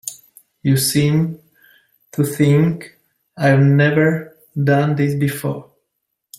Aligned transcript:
You 0.63 0.77
seem 0.77 1.39
to 2.13 2.23
think 2.23 2.97
I've 3.37 3.59
never 3.59 4.35
done 4.63 4.95
this 4.95 5.13
before. 5.13 5.69